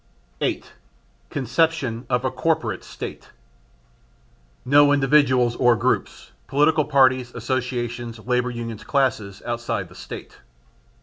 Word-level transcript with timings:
8. 0.41 0.73
Conception 1.29 2.07
of 2.09 2.25
a 2.25 2.31
Corporate 2.31 2.83
State. 2.83 3.29
No 4.65 4.91
individuals 4.91 5.59
nor 5.59 5.75
groups 5.75 6.31
(political 6.47 6.85
parties, 6.85 7.35
associations, 7.35 8.17
labour 8.17 8.49
unions, 8.49 8.83
classes) 8.83 9.43
outside 9.45 9.89
the 9.89 9.93
State. 9.95 10.39